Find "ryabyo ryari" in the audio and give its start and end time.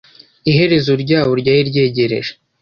1.03-1.61